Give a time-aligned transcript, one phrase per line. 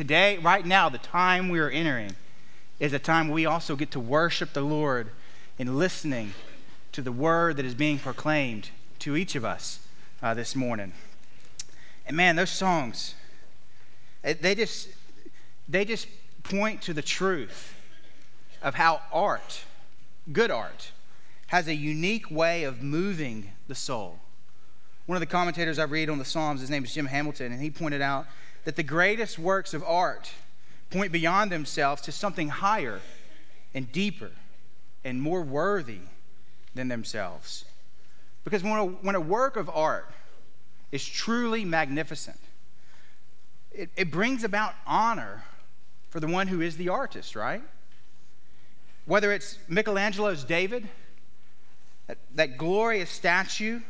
[0.00, 2.16] today, right now, the time we are entering
[2.78, 5.10] is a time we also get to worship the Lord
[5.58, 6.32] in listening
[6.92, 9.86] to the word that is being proclaimed to each of us
[10.22, 10.94] uh, this morning.
[12.06, 13.14] And man, those songs,
[14.22, 14.88] they just,
[15.68, 16.08] they just
[16.44, 17.74] point to the truth
[18.62, 19.64] of how art,
[20.32, 20.92] good art,
[21.48, 24.18] has a unique way of moving the soul.
[25.04, 27.60] One of the commentators I read on the Psalms, his name is Jim Hamilton, and
[27.60, 28.26] he pointed out
[28.64, 30.30] that the greatest works of art
[30.90, 33.00] point beyond themselves to something higher
[33.74, 34.30] and deeper
[35.04, 36.00] and more worthy
[36.74, 37.64] than themselves.
[38.44, 40.10] Because when a, when a work of art
[40.92, 42.38] is truly magnificent,
[43.72, 45.44] it, it brings about honor
[46.10, 47.62] for the one who is the artist, right?
[49.06, 50.88] Whether it's Michelangelo's David,
[52.08, 53.80] that, that glorious statue,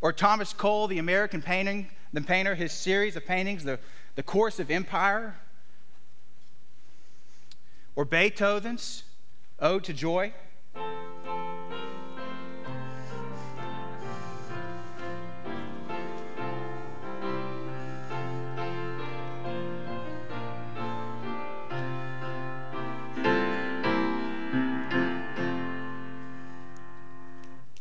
[0.00, 3.78] or Thomas Cole, the American painting, the painter, his series of paintings, the,
[4.20, 5.34] the Course of Empire,
[7.96, 9.04] or Beethoven's
[9.58, 10.34] Ode to Joy.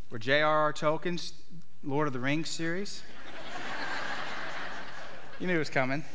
[0.09, 0.71] Or J.R.R.
[0.71, 1.33] Tolkien's
[1.83, 3.03] Lord of the Rings series.
[5.41, 6.05] you knew it was coming.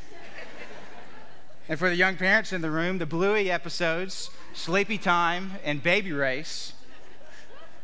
[1.66, 6.12] And for the young parents in the room, the Bluey episodes, Sleepy Time and Baby
[6.12, 6.74] Race,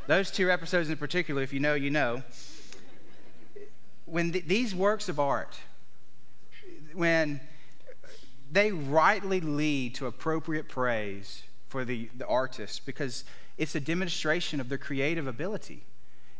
[0.06, 2.22] those two episodes in particular, if you know, you know.
[4.04, 5.56] When th- these works of art,
[6.92, 7.40] when
[8.52, 13.24] they rightly lead to appropriate praise for the, the artist because
[13.56, 15.84] it's a demonstration of their creative ability.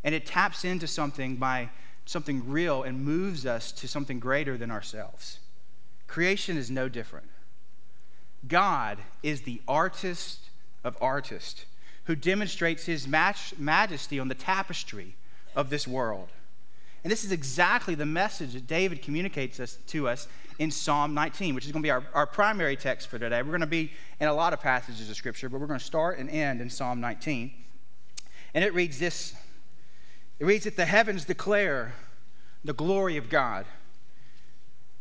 [0.05, 1.71] And it taps into something by
[2.05, 5.39] something real and moves us to something greater than ourselves.
[6.11, 7.29] Creation is no different.
[8.49, 10.51] God is the artist
[10.83, 11.67] of artists
[12.05, 15.15] who demonstrates his majesty on the tapestry
[15.55, 16.27] of this world.
[17.05, 20.27] And this is exactly the message that David communicates us, to us
[20.59, 23.41] in Psalm 19, which is going to be our, our primary text for today.
[23.43, 25.85] We're going to be in a lot of passages of Scripture, but we're going to
[25.85, 27.53] start and end in Psalm 19.
[28.53, 29.37] And it reads this
[30.41, 31.95] It reads that the heavens declare
[32.65, 33.65] the glory of God,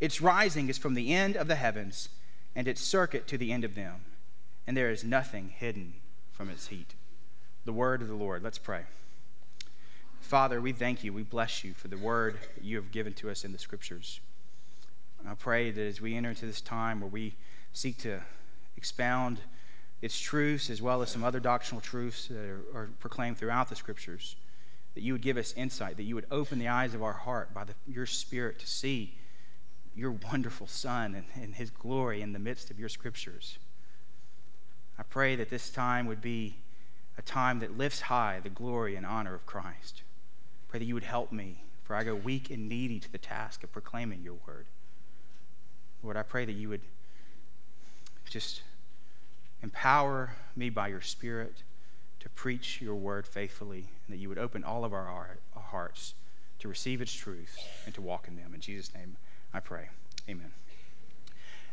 [0.00, 2.08] Its rising is from the end of the heavens,
[2.56, 3.96] and its circuit to the end of them,
[4.66, 5.94] and there is nothing hidden
[6.32, 6.94] from its heat.
[7.64, 8.42] The word of the Lord.
[8.42, 8.84] Let's pray.
[10.20, 11.12] Father, we thank you.
[11.12, 14.20] We bless you for the word that you have given to us in the scriptures.
[15.28, 17.34] I pray that as we enter into this time where we
[17.72, 18.20] seek to
[18.76, 19.40] expound
[20.00, 23.76] its truths as well as some other doctrinal truths that are, are proclaimed throughout the
[23.76, 24.36] scriptures,
[24.94, 27.52] that you would give us insight, that you would open the eyes of our heart
[27.52, 29.14] by the, your Spirit to see
[29.94, 33.58] your wonderful Son and, and his glory in the midst of your scriptures.
[34.98, 36.56] I pray that this time would be
[37.18, 40.02] a time that lifts high the glory and honor of Christ.
[40.68, 43.64] Pray that you would help me, for I go weak and needy to the task
[43.64, 44.66] of proclaiming your word.
[46.02, 46.82] Lord, I pray that you would
[48.28, 48.62] just
[49.62, 51.62] empower me by your Spirit
[52.20, 56.14] to preach your word faithfully, and that you would open all of our hearts
[56.60, 58.52] to receive its truth and to walk in them.
[58.54, 59.16] In Jesus' name,
[59.52, 59.88] I pray.
[60.28, 60.52] Amen.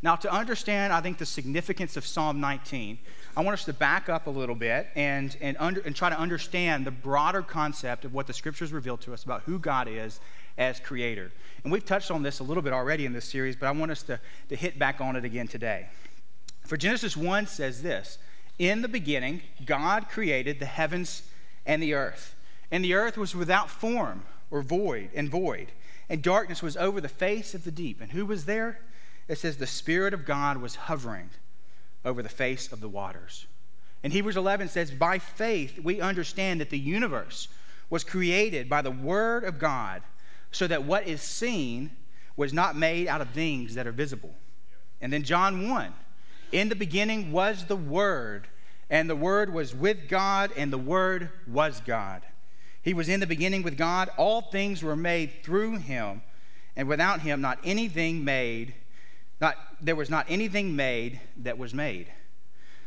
[0.02, 3.00] Now, to understand, I think, the significance of Psalm 19,
[3.36, 6.20] I want us to back up a little bit and, and, under, and try to
[6.20, 10.20] understand the broader concept of what the scriptures reveal to us about who God is
[10.58, 11.32] as creator.
[11.64, 13.92] And we've touched on this a little bit already in this series, but I want
[13.92, 15.88] us to, to hit back on it again today.
[16.66, 18.20] For Genesis 1 says this
[18.59, 21.23] in the beginning, God created the heavens
[21.66, 22.35] and the earth.
[22.72, 25.72] And the earth was without form or void and void,
[26.09, 28.02] and darkness was over the face of the deep.
[28.02, 28.80] And who was there?
[29.28, 31.30] It says the Spirit of God was hovering
[32.06, 33.46] over the face of the waters.
[34.04, 37.50] And Hebrews 11 says, By faith we understand that the universe
[37.90, 40.02] was created by the Word of God,
[40.52, 41.92] so that what is seen
[42.36, 44.34] was not made out of things that are visible.
[45.02, 45.94] And then John 1
[46.52, 48.48] in the beginning was the Word,
[48.90, 52.22] and the Word was with God, and the Word was God.
[52.87, 54.09] He was in the beginning with God.
[54.16, 56.22] All things were made through him,
[56.78, 58.75] and without him, not anything made
[59.41, 62.07] Not, there was not anything made that was made.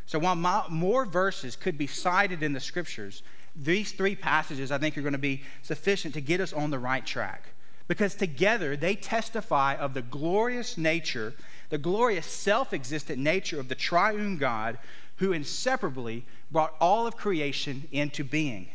[0.07, 0.37] So while
[0.71, 3.23] more verses could be cited in the scriptures,
[3.55, 6.79] these three passages I think are going to be sufficient to get us on the
[6.79, 7.49] right track.
[7.87, 11.35] Because together they testify of the glorious nature,
[11.69, 14.79] the glorious self existent nature of the triune God
[15.17, 18.71] who inseparably brought all of creation into being.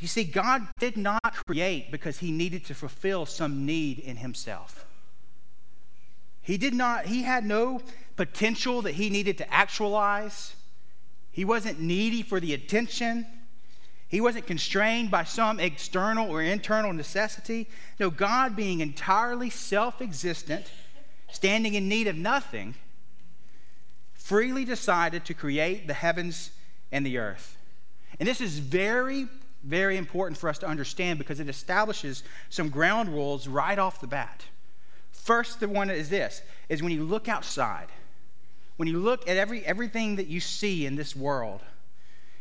[0.00, 4.86] You see, God did not create because he needed to fulfill some need in himself.
[6.42, 7.82] He did not, he had no
[8.16, 10.54] potential that he needed to actualize.
[11.30, 13.26] He wasn't needy for the attention.
[14.08, 17.68] He wasn't constrained by some external or internal necessity.
[18.00, 20.72] No, God, being entirely self existent,
[21.30, 22.74] standing in need of nothing,
[24.14, 26.50] freely decided to create the heavens
[26.90, 27.58] and the earth.
[28.18, 29.28] And this is very,
[29.62, 34.06] very important for us to understand because it establishes some ground rules right off the
[34.06, 34.44] bat.
[35.12, 37.88] First, the one is this is when you look outside,
[38.76, 41.60] when you look at every, everything that you see in this world,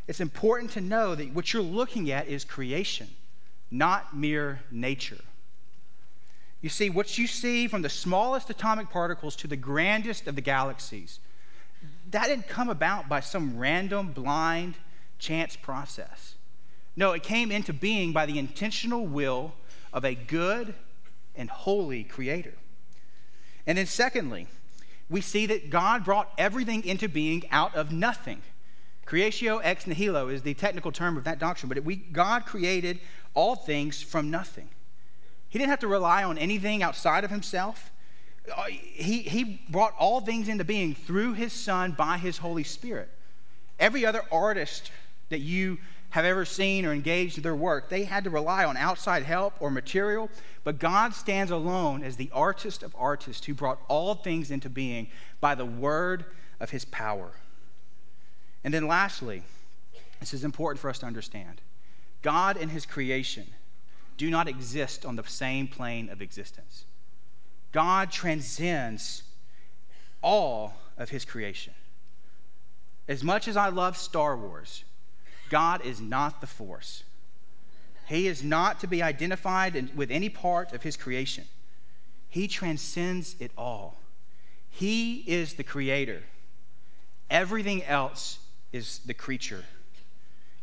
[0.07, 3.07] it's important to know that what you're looking at is creation,
[3.69, 5.19] not mere nature.
[6.61, 10.41] You see, what you see from the smallest atomic particles to the grandest of the
[10.41, 11.19] galaxies,
[12.11, 14.75] that didn't come about by some random, blind,
[15.19, 16.35] chance process.
[16.95, 19.53] No, it came into being by the intentional will
[19.93, 20.73] of a good
[21.35, 22.53] and holy creator.
[23.65, 24.47] And then, secondly,
[25.09, 28.41] we see that God brought everything into being out of nothing.
[29.05, 32.99] Creatio ex nihilo is the technical term of that doctrine, but we, God created
[33.33, 34.69] all things from nothing.
[35.49, 37.91] He didn't have to rely on anything outside of himself.
[38.55, 43.09] Uh, he, he brought all things into being through his Son by his Holy Spirit.
[43.79, 44.91] Every other artist
[45.29, 45.79] that you
[46.11, 49.53] have ever seen or engaged in their work, they had to rely on outside help
[49.59, 50.29] or material,
[50.63, 55.07] but God stands alone as the artist of artists who brought all things into being
[55.39, 56.25] by the word
[56.59, 57.31] of his power.
[58.63, 59.43] And then lastly,
[60.19, 61.61] this is important for us to understand
[62.21, 63.47] God and his creation
[64.17, 66.83] do not exist on the same plane of existence.
[67.71, 69.23] God transcends
[70.21, 71.73] all of his creation.
[73.07, 74.83] As much as I love Star Wars,
[75.49, 77.03] God is not the force.
[78.07, 81.45] He is not to be identified with any part of his creation.
[82.27, 83.97] He transcends it all.
[84.69, 86.23] He is the creator.
[87.29, 88.39] Everything else
[88.71, 89.63] is the creature.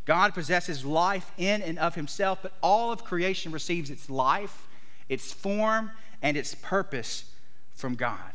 [0.05, 4.67] God possesses life in and of himself, but all of creation receives its life,
[5.09, 5.91] its form,
[6.23, 7.31] and its purpose
[7.75, 8.33] from God.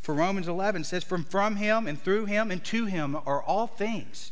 [0.00, 3.68] For Romans 11 says, From, from him and through him and to him are all
[3.68, 4.31] things.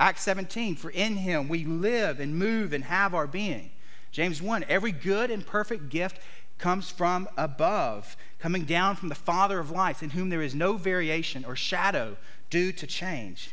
[0.00, 3.70] Acts 17, for in him we live and move and have our being.
[4.10, 6.18] James 1, every good and perfect gift
[6.56, 10.78] comes from above, coming down from the Father of lights, in whom there is no
[10.78, 12.16] variation or shadow
[12.48, 13.50] due to change.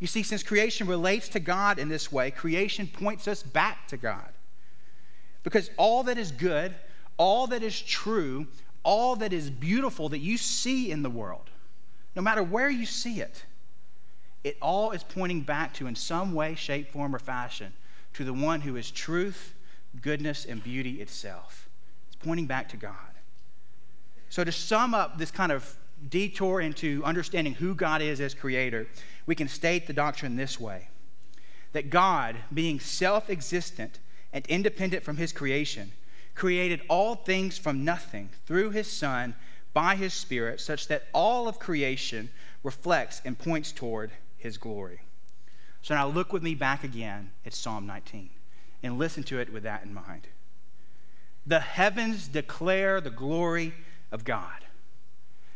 [0.00, 3.96] You see, since creation relates to God in this way, creation points us back to
[3.96, 4.32] God.
[5.44, 6.74] Because all that is good,
[7.18, 8.48] all that is true,
[8.82, 11.50] all that is beautiful that you see in the world,
[12.16, 13.44] no matter where you see it,
[14.44, 17.72] it all is pointing back to, in some way, shape, form, or fashion,
[18.14, 19.54] to the one who is truth,
[20.00, 21.68] goodness, and beauty itself.
[22.08, 22.94] It's pointing back to God.
[24.28, 25.76] So, to sum up this kind of
[26.08, 28.86] detour into understanding who God is as creator,
[29.26, 30.88] we can state the doctrine this way
[31.72, 33.98] that God, being self existent
[34.32, 35.92] and independent from his creation,
[36.34, 39.34] created all things from nothing through his Son
[39.74, 42.30] by his Spirit, such that all of creation
[42.62, 45.00] reflects and points toward his glory.
[45.82, 48.30] So now look with me back again at Psalm 19
[48.82, 50.26] and listen to it with that in mind.
[51.46, 53.74] The heavens declare the glory
[54.10, 54.64] of God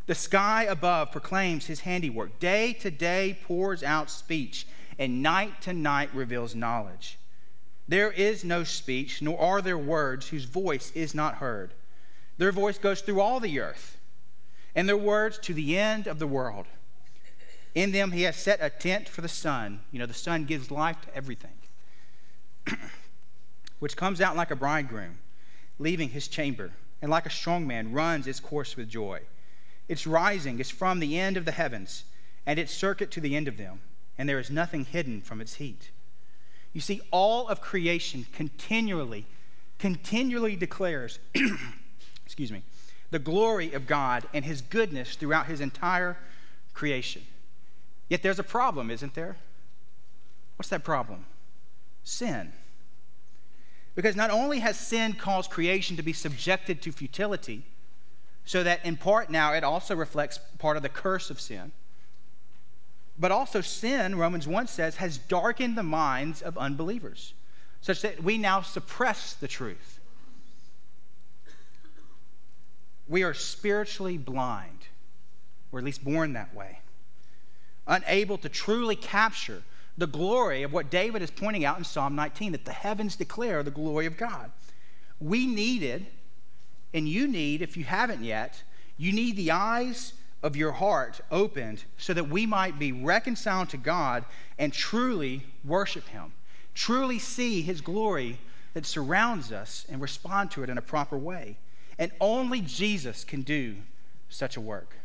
[0.06, 2.38] the sky above proclaims his handiwork.
[2.40, 4.66] Day to day pours out speech,
[4.98, 7.18] and night to night reveals knowledge.
[7.86, 11.72] There is no speech, nor are there words whose voice is not heard.
[12.38, 13.98] Their voice goes through all the earth,
[14.74, 16.66] and their words to the end of the world.
[17.74, 19.80] In them he has set a tent for the sun.
[19.90, 21.54] You know, the sun gives life to everything,
[23.78, 25.18] which comes out like a bridegroom,
[25.78, 29.20] leaving his chamber, and like a strong man runs its course with joy.
[29.88, 32.04] Its rising is from the end of the heavens,
[32.46, 33.80] and its circuit to the end of them,
[34.18, 35.90] and there is nothing hidden from its heat.
[36.72, 39.26] You see, all of creation continually,
[39.78, 41.18] continually declares,
[42.24, 42.62] excuse me,
[43.10, 46.16] the glory of God and his goodness throughout his entire
[46.72, 47.22] creation.
[48.12, 49.36] Yet there's a problem, isn't there?
[50.56, 51.24] What's that problem?
[52.04, 52.52] Sin.
[53.94, 57.64] Because not only has sin caused creation to be subjected to futility,
[58.44, 61.72] so that in part now it also reflects part of the curse of sin.
[63.18, 67.32] But also, sin, Romans 1 says, has darkened the minds of unbelievers,
[67.80, 70.00] such that we now suppress the truth.
[73.08, 74.80] We are spiritually blind,
[75.72, 76.80] or at least born that way,
[77.86, 79.62] unable to truly capture
[79.98, 83.62] the glory of what David is pointing out in Psalm 19 that the heavens declare
[83.62, 84.50] the glory of God.
[85.20, 86.06] We needed,
[86.94, 88.62] and you need, if you haven't yet,
[88.96, 93.76] you need the eyes of your heart opened so that we might be reconciled to
[93.76, 94.24] God
[94.58, 96.32] and truly worship Him,
[96.74, 98.38] truly see His glory
[98.74, 101.58] that surrounds us and respond to it in a proper way.
[101.98, 103.76] And only Jesus can do
[104.28, 104.96] such a work.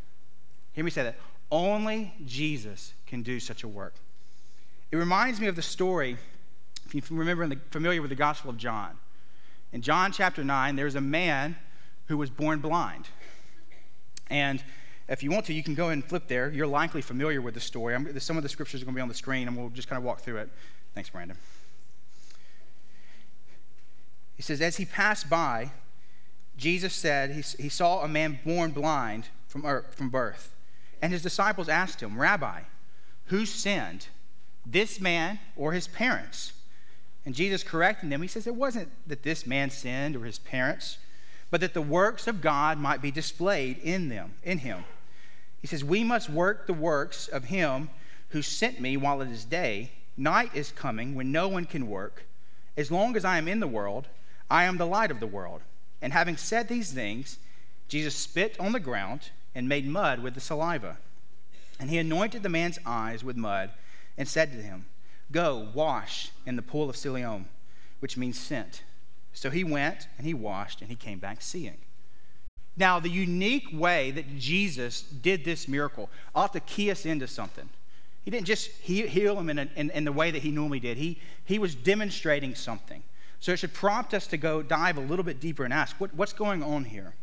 [0.73, 1.17] Hear me say that.
[1.51, 3.95] Only Jesus can do such a work.
[4.91, 6.17] It reminds me of the story,
[6.85, 8.97] if you remember, the, familiar with the Gospel of John.
[9.71, 11.57] In John chapter 9, there's a man
[12.07, 13.07] who was born blind.
[14.29, 14.63] And
[15.07, 16.51] if you want to, you can go and flip there.
[16.51, 17.95] You're likely familiar with the story.
[17.95, 19.87] I'm, some of the scriptures are going to be on the screen, and we'll just
[19.87, 20.49] kind of walk through it.
[20.93, 21.37] Thanks, Brandon.
[24.35, 25.71] He says, As he passed by,
[26.57, 30.53] Jesus said he, he saw a man born blind from, er, from birth.
[31.01, 32.61] And his disciples asked him, Rabbi,
[33.25, 34.07] who sinned,
[34.65, 36.53] this man or his parents?
[37.25, 40.97] And Jesus correcting them, he says, It wasn't that this man sinned or his parents,
[41.51, 44.85] but that the works of God might be displayed in them, in him.
[45.61, 47.89] He says, We must work the works of him
[48.29, 49.91] who sent me while it is day.
[50.15, 52.23] Night is coming when no one can work.
[52.75, 54.07] As long as I am in the world,
[54.49, 55.61] I am the light of the world.
[56.01, 57.39] And having said these things,
[57.87, 60.97] Jesus spit on the ground and made mud with the saliva.
[61.79, 63.71] And he anointed the man's eyes with mud
[64.15, 64.85] and said to him,
[65.31, 67.47] Go, wash in the pool of Siloam,
[67.99, 68.83] which means sent.
[69.33, 71.77] So he went and he washed and he came back seeing.
[72.77, 77.67] Now, the unique way that Jesus did this miracle ought to key us into something.
[78.23, 80.97] He didn't just heal him in, a, in, in, the way that he normally did,
[80.97, 83.01] he, he was demonstrating something.
[83.39, 86.13] So it should prompt us to go dive a little bit deeper and ask, what,
[86.13, 87.15] what's going on here?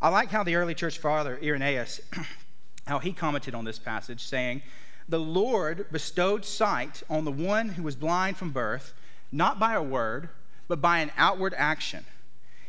[0.00, 2.00] I like how the early church father, Irenaeus,
[2.86, 4.62] how he commented on this passage, saying,
[5.08, 8.94] The Lord bestowed sight on the one who was blind from birth,
[9.32, 10.28] not by a word,
[10.68, 12.04] but by an outward action.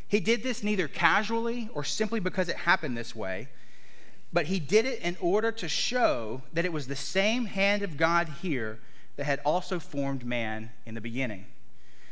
[0.08, 3.50] He did this neither casually or simply because it happened this way,
[4.32, 7.98] but he did it in order to show that it was the same hand of
[7.98, 8.80] God here
[9.16, 11.46] that had also formed man in the beginning.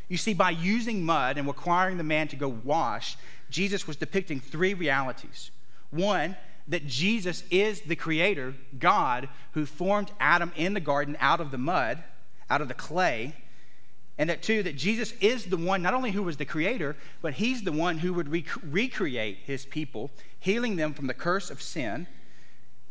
[0.07, 3.17] You see, by using mud and requiring the man to go wash,
[3.53, 5.51] Jesus was depicting three realities.
[5.91, 6.35] One,
[6.67, 11.57] that Jesus is the creator, God, who formed Adam in the garden out of the
[11.57, 12.03] mud,
[12.49, 13.35] out of the clay,
[14.17, 17.33] and that, two, that Jesus is the one, not only who was the creator, but
[17.33, 21.61] he's the one who would rec- recreate his people, healing them from the curse of
[21.61, 22.07] sin.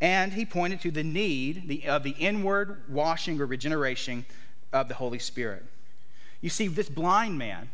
[0.00, 4.26] And he pointed to the need the, of the inward washing or regeneration
[4.72, 5.64] of the Holy Spirit.
[6.40, 7.70] You see, this blind man,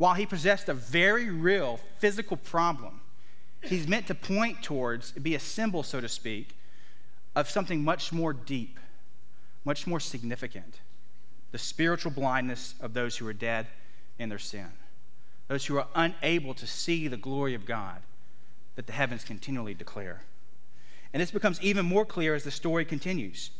[0.00, 3.02] while he possessed a very real physical problem,
[3.62, 6.56] he's meant to point towards, be a symbol, so to speak,
[7.36, 8.78] of something much more deep,
[9.62, 10.80] much more significant
[11.52, 13.66] the spiritual blindness of those who are dead
[14.18, 14.68] in their sin,
[15.48, 18.00] those who are unable to see the glory of God
[18.76, 20.22] that the heavens continually declare.
[21.12, 23.50] And this becomes even more clear as the story continues.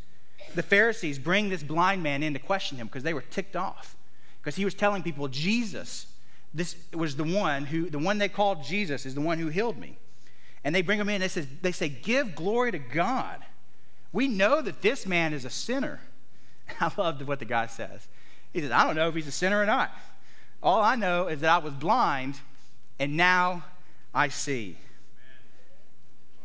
[0.55, 3.95] The Pharisees bring this blind man in to question him because they were ticked off.
[4.41, 6.07] Because he was telling people, Jesus,
[6.53, 9.79] this was the one who, the one they called Jesus is the one who healed
[9.79, 9.99] me.
[10.65, 13.45] And they bring him in they say, they say, Give glory to God.
[14.13, 16.01] We know that this man is a sinner.
[16.81, 18.09] I loved what the guy says.
[18.53, 19.93] He says, I don't know if he's a sinner or not.
[20.63, 22.41] All I know is that I was blind
[22.99, 23.65] and now
[24.13, 24.77] I see.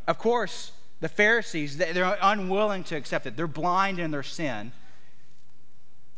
[0.07, 0.71] Of course,
[1.01, 3.35] the Pharisees, they're unwilling to accept it.
[3.35, 4.71] They're blind in their sin.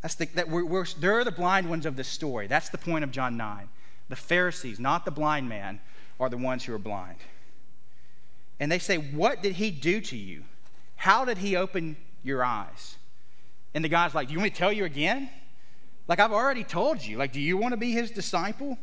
[0.02, 2.48] That's the, that we're, we're, they're the blind ones of this story.
[2.48, 3.70] That's the point of John 9.
[4.10, 5.80] The Pharisees, not the blind man,
[6.20, 7.18] are the ones who are blind.
[8.60, 10.44] And they say, What did he do to you?
[10.96, 12.98] How did he open your eyes?
[13.74, 15.30] And the guy's like, Do you want me to tell you again?
[16.08, 17.18] Like, I've already told you.
[17.18, 18.78] Like, do you want to be his disciple?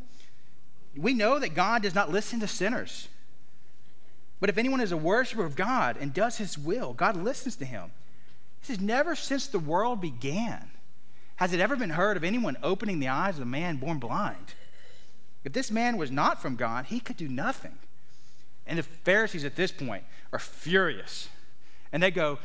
[0.97, 3.09] We know that God does not listen to sinners.
[4.41, 7.65] But if anyone is a worshiper of God and does his will, God listens to
[7.65, 7.91] him.
[8.61, 10.71] He says, Never since the world began
[11.37, 14.55] has it ever been heard of anyone opening the eyes of a man born blind.
[15.45, 17.79] If this man was not from God, he could do nothing.
[18.67, 21.29] And the Pharisees at this point are furious.
[21.93, 22.39] And they go,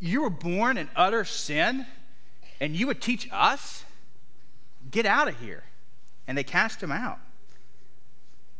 [0.00, 1.86] you, were born in utter sin,
[2.60, 3.84] and you would teach us?
[4.90, 5.62] Get out of here.
[6.26, 7.18] And they cast him out.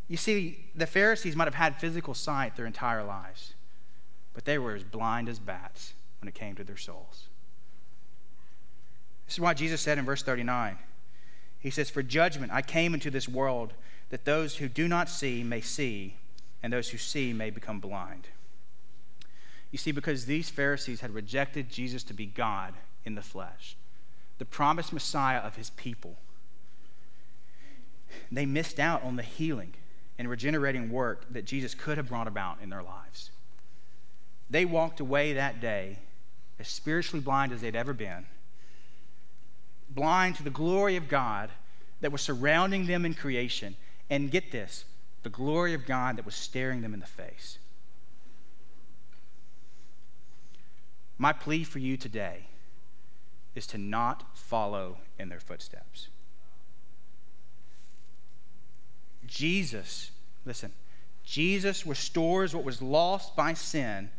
[0.08, 3.54] You see, the Pharisees might have had physical sight their entire lives,
[4.34, 7.28] but they were as blind as bats when it came to their souls.
[9.26, 10.76] This is why Jesus said in verse 39
[11.62, 13.72] He says, For judgment I came into this world
[14.10, 16.16] that those who do not see may see,
[16.62, 18.26] and those who see may become blind.
[19.70, 23.76] You see, because these Pharisees had rejected Jesus to be God in the flesh,
[24.38, 26.16] the promised Messiah of his people,
[28.30, 29.72] they missed out on the healing
[30.18, 33.30] and regenerating work that Jesus could have brought about in their lives.
[34.50, 35.98] They walked away that day
[36.58, 38.26] as spiritually blind as they'd ever been,
[39.94, 41.50] blind to the glory of God
[42.00, 43.76] that was surrounding them in creation.
[44.10, 44.84] And get this
[45.22, 47.58] the glory of God that was staring them in the face.
[51.16, 52.46] My plea for you today
[53.54, 56.08] is to not follow in their footsteps.
[59.26, 60.10] Jesus,
[60.44, 60.72] listen,
[61.24, 64.10] Jesus restores what was lost by sin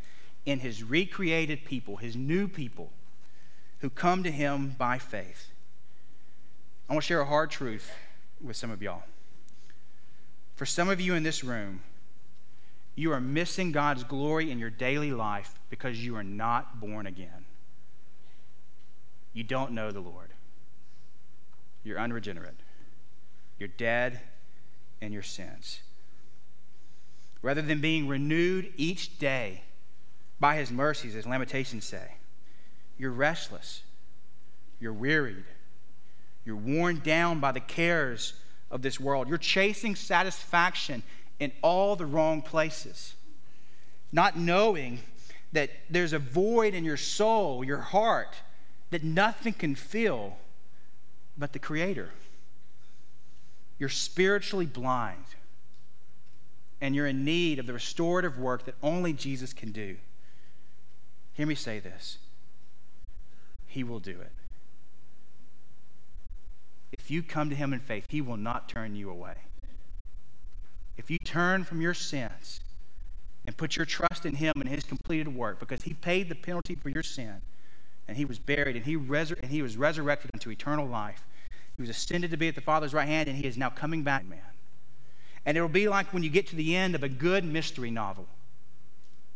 [0.45, 2.91] in his recreated people, his new people
[3.79, 5.52] who come to him by faith.
[6.89, 7.91] I want to share a hard truth
[8.41, 9.03] with some of y'all.
[10.55, 11.81] For some of you in this room,
[12.95, 17.45] you are missing God's glory in your daily life because you are not born again.
[19.33, 20.29] You don't know the Lord.
[21.83, 22.55] You're unregenerate.
[23.57, 24.19] You're dead
[25.01, 25.81] in your sins.
[27.41, 29.63] Rather than being renewed each day
[30.39, 32.15] by his mercies, as Lamentations say,
[32.97, 33.81] you're restless.
[34.79, 35.45] You're wearied.
[36.45, 38.33] You're worn down by the cares
[38.69, 39.27] of this world.
[39.27, 41.03] You're chasing satisfaction
[41.39, 43.15] in all the wrong places,
[44.11, 44.99] not knowing
[45.53, 48.35] that there's a void in your soul, your heart,
[48.89, 50.37] that nothing can fill
[51.37, 52.09] but the Creator.
[53.79, 55.25] You're spiritually blind,
[56.81, 59.97] and you're in need of the restorative work that only Jesus can do.
[61.33, 62.17] Hear me say this
[63.67, 64.31] He will do it.
[66.93, 69.35] If you come to Him in faith, He will not turn you away.
[70.95, 72.61] If you turn from your sins
[73.45, 76.75] and put your trust in Him and His completed work, because He paid the penalty
[76.75, 77.41] for your sin,
[78.07, 81.25] and He was buried, and He, resur- and he was resurrected unto eternal life.
[81.75, 84.03] He was ascended to be at the Father's right hand, and He is now coming
[84.03, 84.39] back, man.
[85.45, 87.89] And it will be like when you get to the end of a good mystery
[87.89, 88.27] novel,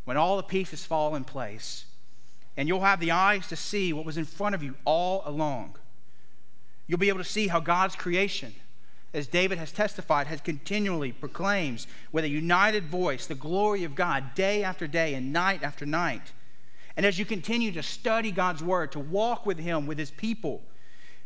[0.06, 1.86] when all the pieces fall in place,
[2.56, 5.76] and you'll have the eyes to see what was in front of you all along.
[6.88, 8.56] You'll be able to see how God's creation,
[9.14, 14.34] as David has testified, has continually proclaims with a united voice the glory of God
[14.36, 16.34] day after day and night after night.
[16.96, 20.64] And as you continue to study God's word, to walk with Him, with His people,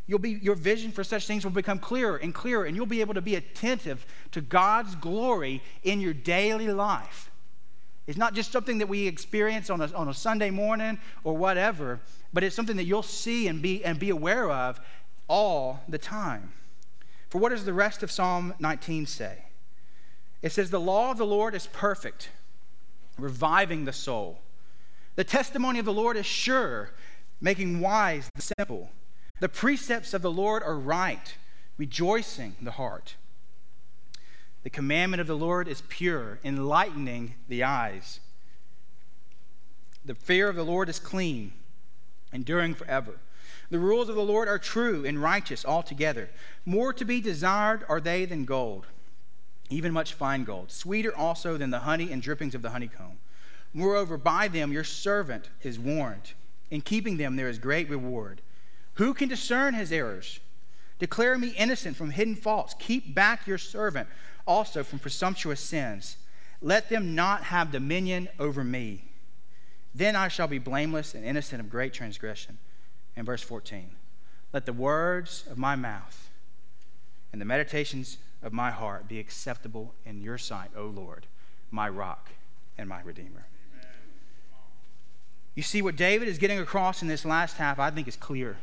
[0.06, 3.00] you'll be, your vision for such things will become clearer and clearer, and you'll be
[3.00, 7.30] able to be attentive to God's glory in your daily life.
[8.06, 12.00] It's not just something that we experience on a, on a Sunday morning or whatever,
[12.32, 14.80] but it's something that you'll see and be, and be aware of
[15.28, 16.52] all the time.
[17.28, 19.46] For what does the rest of Psalm 19 say?
[20.42, 22.30] It says, The law of the Lord is perfect,
[23.16, 24.40] reviving the soul.
[25.14, 26.90] The testimony of the Lord is sure,
[27.40, 28.90] making wise the simple.
[29.40, 31.34] The precepts of the Lord are right,
[31.76, 33.16] rejoicing the heart.
[34.62, 38.20] The commandment of the Lord is pure, enlightening the eyes.
[40.04, 41.52] The fear of the Lord is clean,
[42.32, 43.18] enduring forever.
[43.72, 46.28] The rules of the Lord are true and righteous altogether.
[46.66, 48.84] More to be desired are they than gold,
[49.70, 53.18] even much fine gold, sweeter also than the honey and drippings of the honeycomb.
[53.72, 56.34] Moreover, by them your servant is warned.
[56.70, 58.42] In keeping them there is great reward.
[58.96, 60.38] Who can discern his errors?
[60.98, 62.74] Declare me innocent from hidden faults.
[62.78, 64.06] Keep back your servant
[64.46, 66.18] also from presumptuous sins.
[66.60, 69.04] Let them not have dominion over me.
[69.94, 72.58] Then I shall be blameless and innocent of great transgression
[73.16, 73.90] in verse 14.
[74.52, 76.30] Let the words of my mouth
[77.32, 81.26] and the meditations of my heart be acceptable in your sight, O Lord,
[81.70, 82.30] my rock
[82.76, 83.46] and my redeemer.
[85.54, 88.56] You see, what David is getting across in this last half, I think, is clear.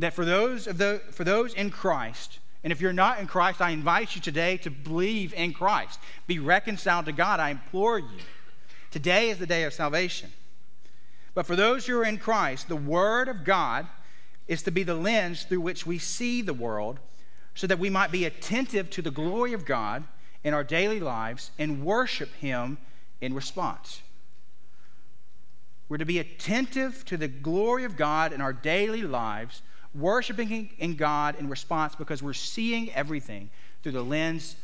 [0.00, 3.60] That for those, of the, for those in Christ, and if you're not in Christ,
[3.60, 6.00] I invite you today to believe in Christ.
[6.26, 7.38] Be reconciled to God.
[7.38, 8.18] I implore you.
[8.90, 10.32] Today is the day of salvation.
[11.34, 13.86] But for those who are in Christ, the Word of God
[14.46, 17.00] is to be the lens through which we see the world
[17.54, 20.04] so that we might be attentive to the glory of God
[20.42, 22.78] in our daily lives and worship Him
[23.20, 24.02] in response.
[25.88, 29.62] We're to be attentive to the glory of God in our daily lives,
[29.94, 33.50] worshiping in God in response because we're seeing everything
[33.82, 34.56] through the lens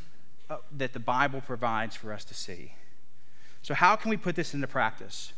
[0.48, 2.72] uh, that the Bible provides for us to see.
[3.62, 5.32] So, how can we put this into practice?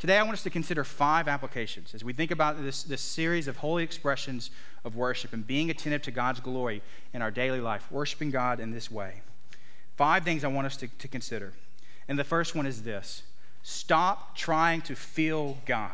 [0.00, 3.46] Today, I want us to consider five applications as we think about this, this series
[3.46, 4.50] of holy expressions
[4.82, 6.80] of worship and being attentive to God's glory
[7.12, 9.20] in our daily life, worshiping God in this way.
[9.96, 11.52] Five things I want us to, to consider.
[12.08, 13.24] And the first one is this
[13.62, 15.90] stop trying to feel God.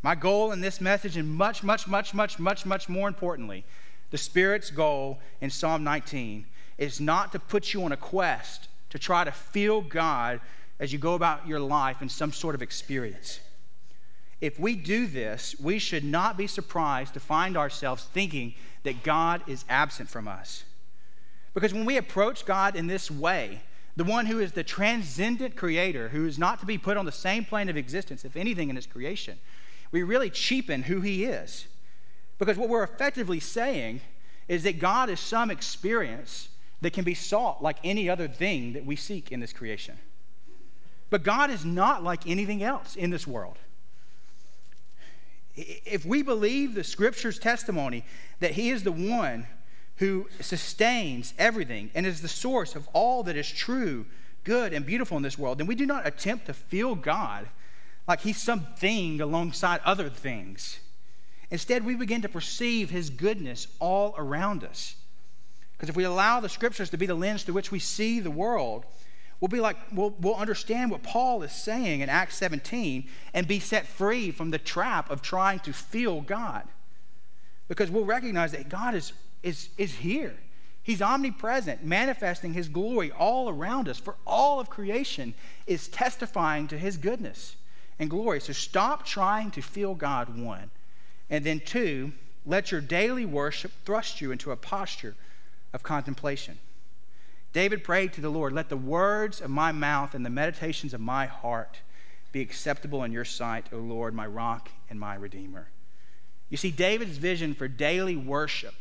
[0.00, 3.66] My goal in this message, and much, much, much, much, much, much more importantly,
[4.10, 6.46] the Spirit's goal in Psalm 19
[6.78, 10.40] is not to put you on a quest to try to feel God
[10.84, 13.40] as you go about your life in some sort of experience.
[14.42, 19.40] If we do this, we should not be surprised to find ourselves thinking that God
[19.46, 20.64] is absent from us.
[21.54, 23.62] Because when we approach God in this way,
[23.96, 27.12] the one who is the transcendent creator, who is not to be put on the
[27.12, 29.38] same plane of existence, if anything, in his creation,
[29.90, 31.66] we really cheapen who he is.
[32.38, 34.02] Because what we're effectively saying
[34.48, 36.50] is that God is some experience
[36.82, 39.96] that can be sought like any other thing that we seek in this creation.
[41.14, 43.56] But God is not like anything else in this world.
[45.54, 48.04] If we believe the scripture's testimony
[48.40, 49.46] that He is the one
[49.98, 54.06] who sustains everything and is the source of all that is true,
[54.42, 57.46] good, and beautiful in this world, then we do not attempt to feel God
[58.08, 60.80] like He's something alongside other things.
[61.48, 64.96] Instead, we begin to perceive His goodness all around us.
[65.74, 68.32] Because if we allow the scriptures to be the lens through which we see the
[68.32, 68.84] world,
[69.40, 73.60] we'll be like, we'll, we'll understand what Paul is saying in Acts 17 and be
[73.60, 76.64] set free from the trap of trying to feel God.
[77.68, 80.34] Because we'll recognize that God is, is, is here.
[80.82, 83.98] He's omnipresent, manifesting his glory all around us.
[83.98, 85.34] For all of creation
[85.66, 87.56] is testifying to his goodness
[87.98, 88.40] and glory.
[88.40, 90.70] So stop trying to feel God, one.
[91.30, 92.12] And then, two,
[92.44, 95.14] let your daily worship thrust you into a posture
[95.72, 96.58] of contemplation.
[97.54, 101.00] David prayed to the Lord, Let the words of my mouth and the meditations of
[101.00, 101.78] my heart
[102.32, 105.68] be acceptable in your sight, O Lord, my rock and my redeemer.
[106.50, 108.74] You see, David's vision for daily worship,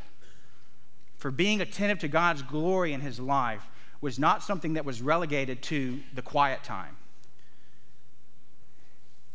[1.17, 3.61] for being attentive to God's glory in his life,
[4.01, 6.97] was not something that was relegated to the quiet time.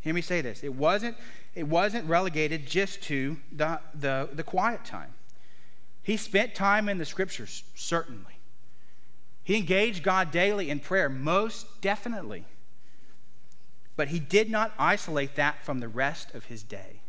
[0.00, 0.64] Hear me say this.
[0.64, 1.16] It wasn't,
[1.54, 5.14] it wasn't relegated just to the, the, the quiet time.
[6.02, 8.37] He spent time in the scriptures, certainly.
[9.48, 12.44] He engaged God daily in prayer, most definitely.
[13.96, 17.00] But he did not isolate that from the rest of his day.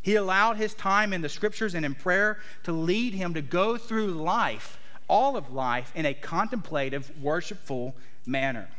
[0.00, 3.76] He allowed his time in the scriptures and in prayer to lead him to go
[3.76, 8.70] through life, all of life, in a contemplative, worshipful manner.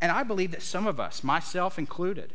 [0.00, 2.32] And I believe that some of us, myself included,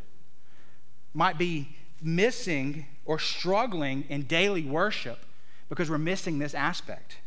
[1.13, 5.25] might be missing or struggling in daily worship
[5.67, 7.17] because we're missing this aspect.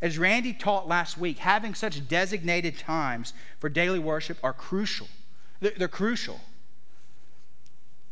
[0.00, 5.08] As Randy taught last week, having such designated times for daily worship are crucial.
[5.60, 6.40] They're, they're crucial.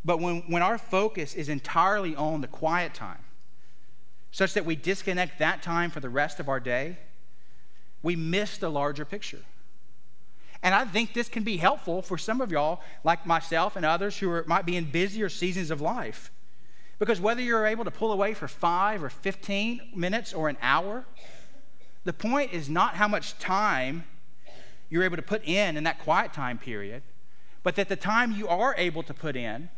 [0.04, 3.24] But when, when our focus is entirely on the quiet time,
[4.30, 6.98] such that we disconnect that time for the rest of our day,
[8.02, 9.40] we miss the larger picture.
[10.62, 14.18] And I think this can be helpful for some of y'all, like myself and others
[14.18, 16.30] who are, might be in busier seasons of life.
[16.98, 21.04] Because whether you're able to pull away for five or 15 minutes or an hour,
[22.04, 24.04] the point is not how much time
[24.90, 27.02] you're able to put in in that quiet time period,
[27.62, 29.70] but that the time you are able to put in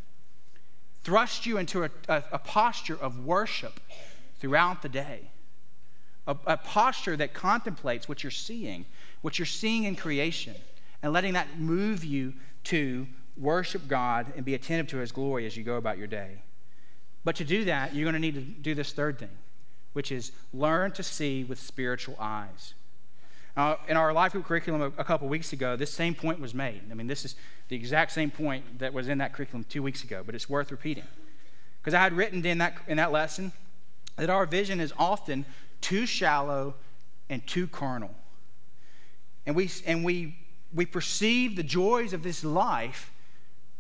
[1.03, 3.79] thrust you into a, a, a posture of worship
[4.41, 5.31] throughout the day.
[6.27, 8.85] A, a posture that contemplates what you're seeing,
[9.23, 10.57] what you're seeing in creation,
[11.03, 12.35] and letting that move you
[12.65, 16.43] to worship God and be attentive to His glory as you go about your day.
[17.23, 19.31] But to do that, you're going to need to do this third thing
[19.97, 22.75] which is learn to see with spiritual eyes.
[23.57, 26.53] Uh, in our life group curriculum a, a couple weeks ago, this same point was
[26.53, 26.83] made.
[26.91, 27.35] I mean, this is
[27.69, 30.71] the exact same point that was in that curriculum two weeks ago, but it's worth
[30.71, 31.05] repeating.
[31.81, 33.53] Because I had written in that, in that lesson
[34.17, 35.47] that our vision is often
[35.81, 36.75] too shallow
[37.31, 38.15] and too carnal.
[39.47, 40.37] And we, and we,
[40.75, 43.15] we perceive the joys of this life,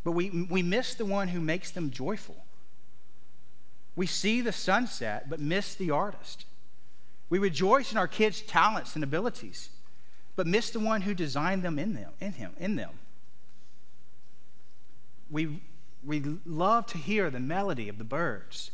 [0.02, 2.46] but we, we miss the one who makes them joyful.
[3.97, 6.45] We see the sunset, but miss the artist.
[7.31, 9.71] We rejoice in our kids' talents and abilities,
[10.37, 12.91] but miss the one who designed them in them, in him, in them.
[15.31, 15.63] We,
[16.05, 18.71] we love to hear the melody of the birds,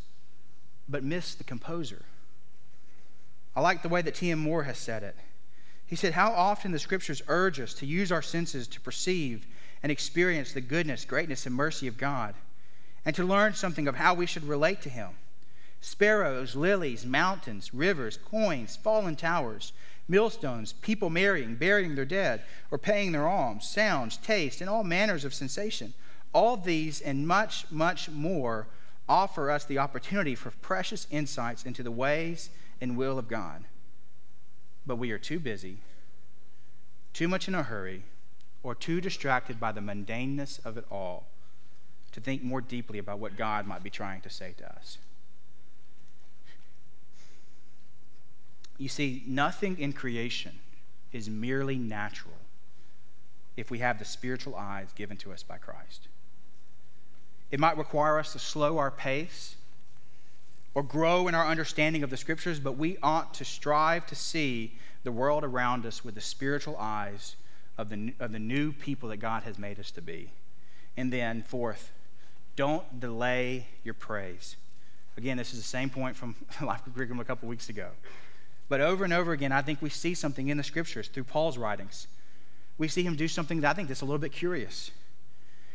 [0.89, 2.03] but miss the composer.
[3.55, 4.41] I like the way that T.M.
[4.41, 5.17] Moore has said it.
[5.87, 9.47] He said, How often the scriptures urge us to use our senses to perceive
[9.83, 12.35] and experience the goodness, greatness, and mercy of God
[13.05, 15.11] and to learn something of how we should relate to Him.
[15.85, 19.73] sparrows, lilies, mountains, rivers, coins, fallen towers,
[20.07, 25.25] millstones, people marrying, burying their dead, or paying their alms, sounds, taste, and all manners
[25.25, 25.93] of sensation.
[26.33, 28.69] All these and much, much more
[29.09, 33.65] offer us the opportunity for precious insights into the ways and will of God.
[34.87, 35.79] But we are too busy,
[37.13, 38.05] too much in a hurry,
[38.63, 41.27] or too distracted by the mundaneness of it all
[42.13, 44.99] to think more deeply about what God might be trying to say to us.
[48.79, 50.53] You see, nothing in creation
[51.13, 52.35] is merely natural
[53.57, 56.09] if we have the spiritual eyes given to us by Christ.
[57.51, 59.57] It might require us to slow our pace
[60.75, 64.79] or grow in our understanding of the scriptures, but we ought to strive to see
[65.05, 67.37] the world around us with the spiritual eyes
[67.77, 70.31] of the, of the new people that God has made us to be.
[70.97, 71.93] And then, fourth,
[72.57, 74.57] don't delay your praise.
[75.17, 77.89] Again, this is the same point from Life Curriculum a couple weeks ago.
[78.69, 81.59] But over and over again, I think we see something in the scriptures through Paul's
[81.59, 82.07] writings.
[82.79, 84.91] We see him do something that I think that's a little bit curious.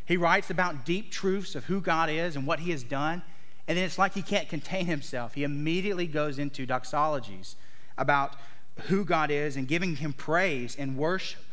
[0.05, 3.21] He writes about deep truths of who God is and what he has done,
[3.67, 5.33] and then it's like he can't contain himself.
[5.33, 7.55] He immediately goes into doxologies
[7.97, 8.35] about
[8.87, 11.43] who God is and giving him praise and worship.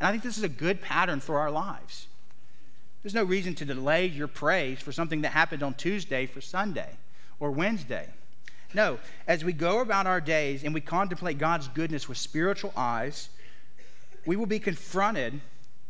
[0.00, 2.08] And I think this is a good pattern for our lives.
[3.04, 6.88] There's no reason to delay your praise for something that happened on Tuesday for Sunday
[7.38, 8.08] or Wednesday.
[8.72, 13.28] No, as we go about our days and we contemplate God's goodness with spiritual eyes,
[14.24, 15.38] we will be confronted,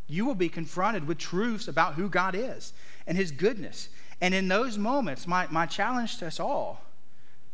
[0.08, 2.72] you will be confronted with truths about who God is
[3.06, 3.90] and his goodness.
[4.20, 6.82] And in those moments, my, my challenge to us all,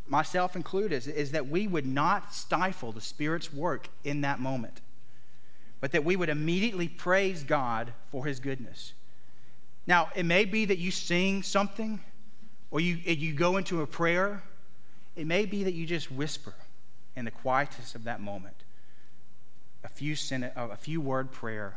[0.09, 4.81] myself included, is, is that we would not stifle the Spirit's work in that moment,
[5.83, 8.95] but that we would immediately praise God for his goodness.
[9.91, 11.99] Now, it may be that you sing something
[12.71, 14.41] or you, you go into a prayer.
[15.17, 16.55] It may be that you just whisper
[17.17, 18.55] in the quietness of that moment
[19.83, 20.15] a few,
[20.55, 21.77] a few word prayer.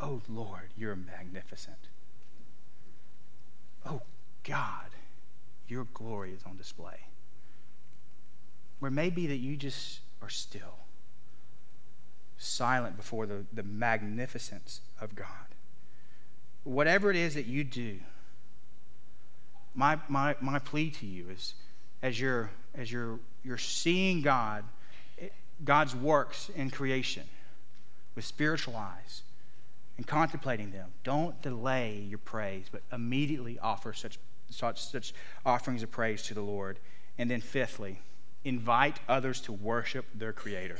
[0.00, 1.78] Oh, Lord, you're magnificent.
[3.88, 4.02] Oh,
[4.42, 4.90] God,
[5.68, 6.98] your glory is on display.
[8.80, 10.78] Or it may be that you just are still,
[12.38, 15.45] silent before the, the magnificence of God
[16.66, 17.98] whatever it is that you do,
[19.74, 21.54] my, my, my plea to you is
[22.02, 24.64] as you're, as you're, you're seeing God,
[25.20, 25.28] eh,
[25.64, 27.22] God's works in creation
[28.14, 29.22] with spiritual eyes
[29.96, 34.18] and contemplating them, don't delay your praise, but immediately offer such,
[34.50, 36.78] such, such offerings of praise to the Lord.
[37.18, 37.98] And then, fifthly,
[38.44, 40.78] invite others to worship their Creator.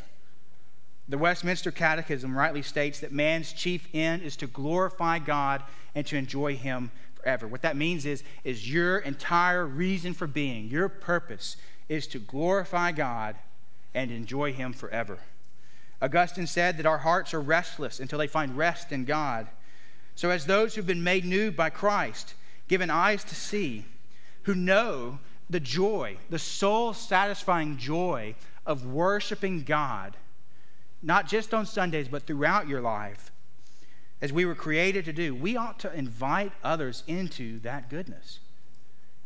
[1.09, 5.63] The Westminster Catechism rightly states that man's chief end is to glorify God
[5.95, 7.47] and to enjoy Him forever.
[7.47, 11.57] What that means is, is your entire reason for being, your purpose,
[11.89, 13.37] is to glorify God
[13.95, 15.19] and enjoy Him forever.
[16.03, 19.47] Augustine said that our hearts are restless until they find rest in God.
[20.17, 22.35] So, as those who've been made new by Christ,
[22.67, 23.87] given eyes to see,
[24.43, 28.35] who know the joy, the soul satisfying joy
[28.67, 30.17] of worshiping God
[31.03, 33.31] not just on Sundays, but throughout your life,
[34.21, 38.41] as we were created to do, we ought to invite others into that goodness.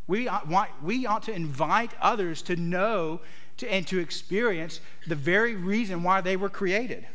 [0.07, 0.49] We ought,
[0.83, 3.21] we ought to invite others to know
[3.59, 7.07] to, and to experience the very reason why they were created.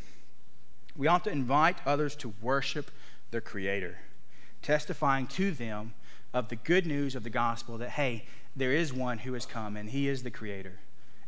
[0.96, 2.92] We ought to invite others to worship
[3.32, 3.98] their Creator,
[4.62, 5.94] testifying to them
[6.34, 9.76] of the good news of the gospel that, hey, there is one who has come
[9.76, 10.80] and he is the Creator.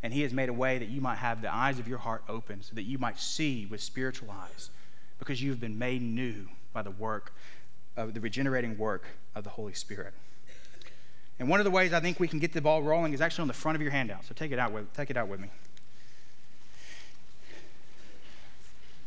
[0.04, 2.24] And He has made a way that you might have the eyes of your heart
[2.30, 4.70] open so that you might see with spiritual eyes
[5.20, 7.34] because you've been made new by the work
[7.96, 9.06] of the regenerating work
[9.36, 10.14] of the Holy Spirit.
[11.40, 13.44] And one of the ways I think we can get the ball rolling is actually
[13.44, 14.26] on the front of your handout.
[14.26, 15.50] So take it out with, take it out with me.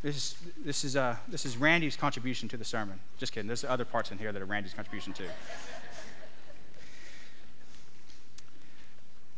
[0.01, 2.99] This is, this, is, uh, this is Randy's contribution to the sermon.
[3.19, 3.47] Just kidding.
[3.47, 5.27] There's other parts in here that are Randy's contribution too.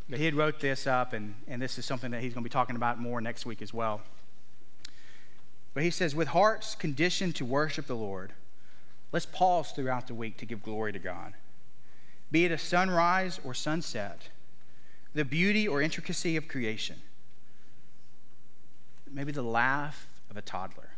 [0.09, 2.49] But he had wrote this up, and, and this is something that he's going to
[2.49, 4.01] be talking about more next week as well.
[5.73, 8.33] But he says, with hearts conditioned to worship the Lord,
[9.11, 11.33] let's pause throughout the week to give glory to God.
[12.31, 14.29] Be it a sunrise or sunset,
[15.13, 16.97] the beauty or intricacy of creation,
[19.09, 20.89] maybe the laugh of a toddler,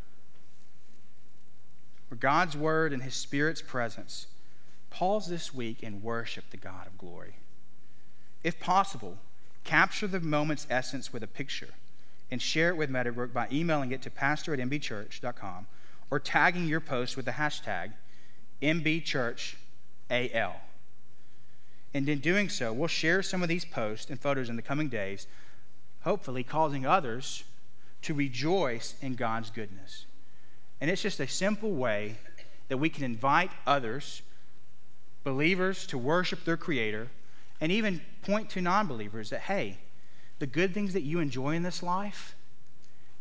[2.10, 4.28] or God's word and his spirit's presence.
[4.90, 7.36] Pause this week and worship the God of glory.
[8.46, 9.18] If possible,
[9.64, 11.74] capture the moment's essence with a picture
[12.30, 15.66] and share it with Meadowbrook by emailing it to pastor at mbchurch.com
[16.12, 17.94] or tagging your post with the hashtag
[18.62, 20.54] MBChurchAL.
[21.96, 24.90] And in doing so, we'll share some of these posts and photos in the coming
[24.90, 25.26] days,
[26.02, 27.46] hopefully causing others
[28.04, 30.06] to rejoice in God's goodness.
[30.80, 32.18] And it's just a simple way
[32.68, 34.22] that we can invite others,
[35.24, 37.10] believers, to worship their Creator,
[37.62, 39.78] and even point to non believers that, hey,
[40.40, 42.36] the good things that you enjoy in this life,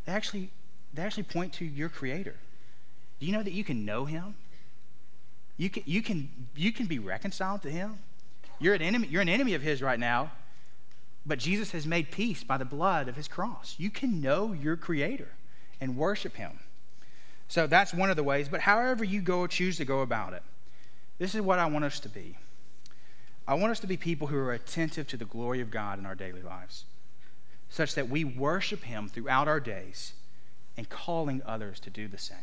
[0.05, 0.51] they actually,
[0.93, 2.35] they actually point to your Creator.
[3.21, 4.35] Do you know that you can know Him?
[5.57, 7.99] You can, you can, you can be reconciled to Him.
[8.59, 10.31] You're an enemy, you're an enemy of his right now,
[11.27, 13.75] but Jesus has made peace by the blood of his cross.
[13.79, 15.29] You can know your creator
[15.81, 16.61] and worship him.
[17.49, 20.43] So that's one of the ways, but however you go choose to go about it,
[21.19, 22.37] this is what I want us to be.
[23.47, 26.07] I want us to be people who are attentive to the glory of God in
[26.07, 26.85] our daily lives,
[27.69, 30.15] such that we worship him throughout our days
[30.77, 32.39] and calling others to do the same.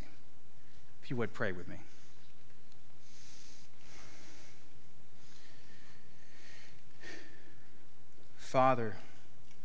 [1.04, 1.78] If you would pray with me.
[8.38, 8.98] Father,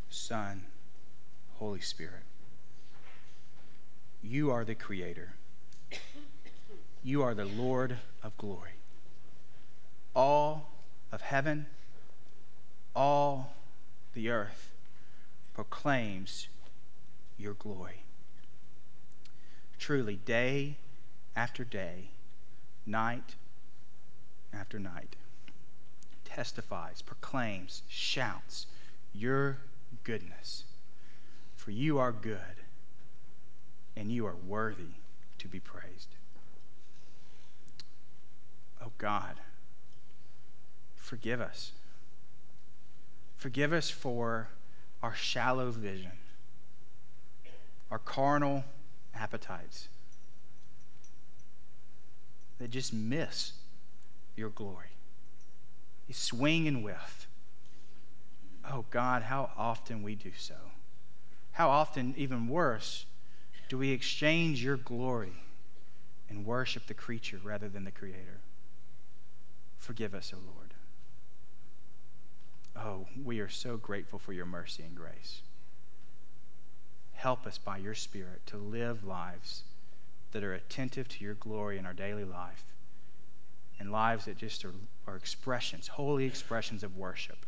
[0.09, 0.63] Son,
[1.55, 2.23] Holy Spirit.
[4.23, 5.33] You are the Creator.
[7.03, 8.71] You are the Lord of glory.
[10.15, 10.69] All
[11.11, 11.67] of heaven,
[12.95, 13.53] all
[14.13, 14.71] the earth
[15.53, 16.47] proclaims
[17.37, 18.03] your glory.
[19.79, 20.77] Truly, day
[21.35, 22.09] after day,
[22.85, 23.35] night
[24.53, 25.15] after night,
[26.25, 28.67] testifies, proclaims, shouts
[29.13, 29.57] your
[30.03, 30.63] goodness.
[31.55, 32.39] For you are good
[33.95, 34.95] and you are worthy
[35.39, 36.15] to be praised.
[38.81, 39.35] Oh God,
[41.07, 41.71] forgive us.
[43.37, 44.49] Forgive us for
[45.01, 46.11] our shallow vision,
[47.89, 48.65] our carnal
[49.15, 49.87] appetites
[52.59, 53.53] that just miss
[54.35, 54.89] your glory.
[56.07, 57.27] You swing and whiff.
[58.69, 60.55] Oh God, how often we do so.
[61.53, 63.05] How often, even worse,
[63.69, 65.33] do we exchange your glory
[66.29, 68.41] and worship the creature rather than the Creator?
[69.77, 70.66] Forgive us, O oh Lord.
[72.77, 75.41] Oh, we are so grateful for your mercy and grace.
[77.13, 79.63] Help us by your Spirit to live lives
[80.31, 82.63] that are attentive to your glory in our daily life
[83.79, 84.73] and lives that just are,
[85.07, 87.45] are expressions, holy expressions of worship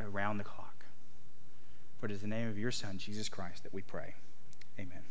[0.00, 0.84] around the clock.
[1.98, 4.14] For it is the name of your Son, Jesus Christ, that we pray.
[4.78, 5.02] Amen.